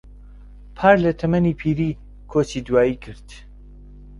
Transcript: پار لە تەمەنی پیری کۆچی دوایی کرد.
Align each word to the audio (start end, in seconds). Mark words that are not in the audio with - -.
پار 0.77 0.95
لە 1.05 1.11
تەمەنی 1.19 1.57
پیری 1.61 1.89
کۆچی 2.31 2.61
دوایی 2.67 2.95
کرد. 3.03 3.27